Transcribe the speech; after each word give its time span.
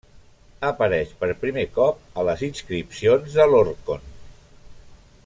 Apareix 0.69 1.11
per 1.19 1.29
primer 1.43 1.65
cop 1.75 2.01
a 2.21 2.25
les 2.31 2.43
inscripcions 2.49 3.39
de 3.41 3.47
l'Orkhon. 3.53 4.11